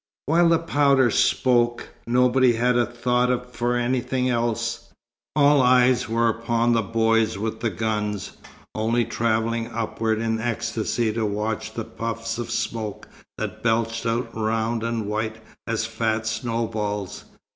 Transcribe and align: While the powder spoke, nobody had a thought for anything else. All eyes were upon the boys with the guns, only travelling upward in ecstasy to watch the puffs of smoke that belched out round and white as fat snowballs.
While 0.25 0.49
the 0.49 0.57
powder 0.57 1.11
spoke, 1.11 1.89
nobody 2.07 2.53
had 2.53 2.75
a 2.75 2.87
thought 2.87 3.55
for 3.55 3.75
anything 3.75 4.29
else. 4.31 4.91
All 5.35 5.61
eyes 5.61 6.09
were 6.09 6.27
upon 6.27 6.73
the 6.73 6.81
boys 6.81 7.37
with 7.37 7.59
the 7.59 7.69
guns, 7.69 8.31
only 8.73 9.05
travelling 9.05 9.67
upward 9.67 10.17
in 10.19 10.39
ecstasy 10.39 11.13
to 11.13 11.23
watch 11.27 11.75
the 11.75 11.85
puffs 11.85 12.39
of 12.39 12.49
smoke 12.49 13.07
that 13.37 13.61
belched 13.61 14.07
out 14.07 14.35
round 14.35 14.81
and 14.81 15.05
white 15.05 15.35
as 15.67 15.85
fat 15.85 16.25
snowballs. 16.25 17.25